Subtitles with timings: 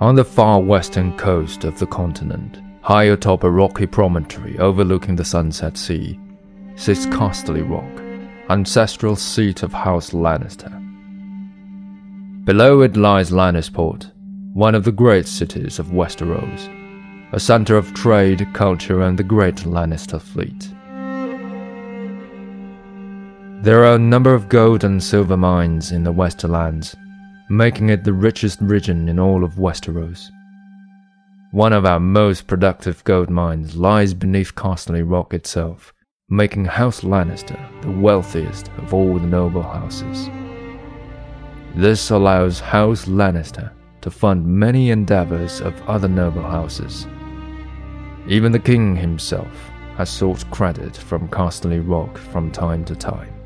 [0.00, 5.24] On the far western coast of the continent, high atop a rocky promontory overlooking the
[5.24, 6.16] Sunset Sea,
[6.76, 8.00] sits Casterly Rock,
[8.48, 10.72] ancestral seat of House Lannister.
[12.44, 14.12] Below it lies Lannisport,
[14.54, 16.68] one of the great cities of Westeros,
[17.32, 20.68] a center of trade, culture, and the great Lannister fleet.
[23.64, 26.94] There are a number of gold and silver mines in the Westerlands,
[27.50, 30.30] making it the richest region in all of Westeros.
[31.50, 35.94] One of our most productive gold mines lies beneath Casterly Rock itself,
[36.28, 40.28] making House Lannister the wealthiest of all the noble houses.
[41.74, 43.72] This allows House Lannister
[44.02, 47.06] to fund many endeavors of other noble houses.
[48.28, 53.37] Even the king himself has sought credit from Casterly Rock from time to time.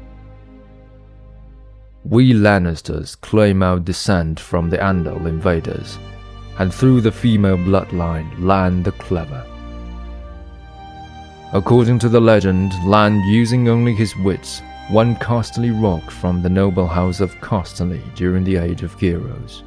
[2.04, 5.98] We Lannisters claim our descent from the Andal invaders,
[6.58, 9.46] and through the female bloodline, Lann the Clever.
[11.52, 16.88] According to the legend, Lann, using only his wits, won Casterly Rock from the noble
[16.88, 19.62] house of Casterly during the Age of Heroes.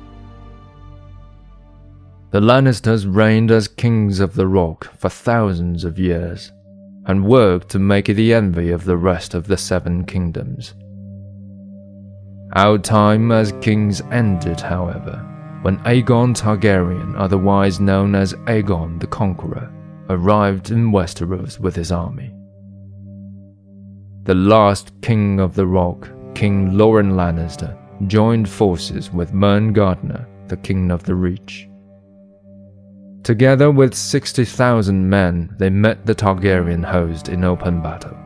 [2.32, 6.52] The Lannisters reigned as kings of the Rock for thousands of years,
[7.06, 10.74] and worked to make it the envy of the rest of the Seven Kingdoms.
[12.56, 15.18] Our time as kings ended, however,
[15.62, 19.70] when Aegon Targaryen, otherwise known as Aegon the Conqueror,
[20.10, 22.34] arrived in Westeros with his army.
[24.24, 30.58] The last king of the Rock, King Loren Lannister, joined forces with Mern Gardner, the
[30.58, 31.68] king of the Reach.
[33.24, 38.18] Together with 60,000 men, they met the Targaryen host in open battle.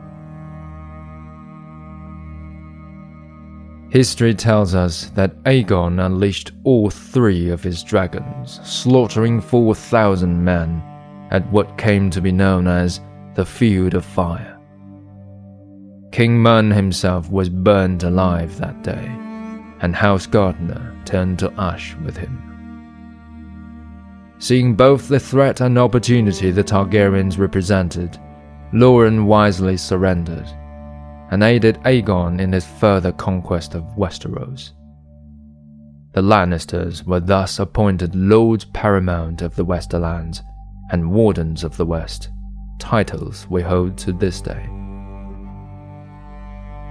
[3.90, 10.84] History tells us that Aegon unleashed all three of his dragons, slaughtering 4,000 men
[11.32, 13.02] at what came to be known as
[13.34, 14.60] the Field of Fire.
[16.12, 19.06] King Mern himself was burned alive that day,
[19.82, 22.46] and House Gardner turned to ash with him.
[24.38, 28.20] Seeing both the threat and opportunity the Targaryens represented,
[28.72, 30.48] Loren wisely surrendered
[31.32, 34.72] and aided Aegon in his further conquest of Westeros.
[36.14, 40.42] The Lannisters were thus appointed Lords Paramount of the Westerlands
[40.92, 42.30] and Wardens of the West,
[42.80, 44.68] titles we hold to this day.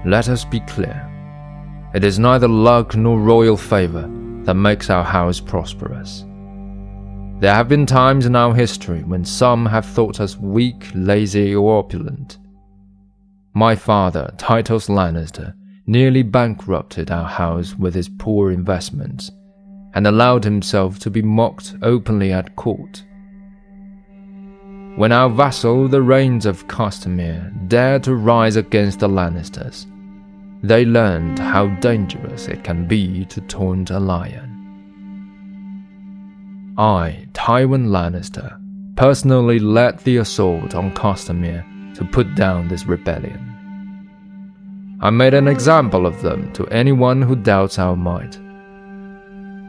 [0.04, 1.04] Let us be clear
[1.94, 4.08] it is neither luck nor royal favor
[4.44, 6.24] that makes our house prosperous.
[7.40, 11.78] There have been times in our history when some have thought us weak, lazy, or
[11.78, 12.38] opulent
[13.58, 15.52] my father, Tytos Lannister,
[15.84, 19.32] nearly bankrupted our house with his poor investments
[19.94, 23.02] and allowed himself to be mocked openly at court.
[24.94, 29.86] When our vassal, the Reynes of Castamere, dared to rise against the Lannisters,
[30.62, 34.54] they learned how dangerous it can be to taunt a lion.
[36.78, 38.56] I, Tywin Lannister,
[38.94, 41.64] personally led the assault on Castamere
[41.98, 43.44] to put down this rebellion.
[45.00, 48.38] I made an example of them to anyone who doubts our might.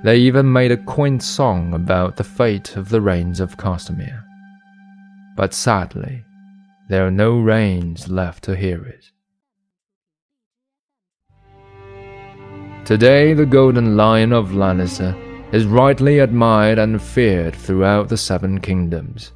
[0.03, 4.23] They even made a quaint song about the fate of the Reynes of Castamere.
[5.35, 6.23] But sadly,
[6.87, 9.05] there are no Reynes left to hear it.
[12.85, 15.15] Today, the Golden Lion of Lannister
[15.51, 19.31] is rightly admired and feared throughout the Seven Kingdoms.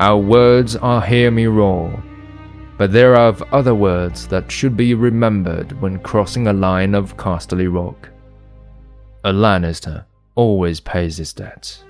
[0.00, 2.02] Our words are Hear Me Roar,
[2.78, 7.70] but there are other words that should be remembered when crossing a line of Casterly
[7.70, 8.08] Rock.
[9.24, 10.06] A Lannister
[10.36, 11.84] always pays his debts.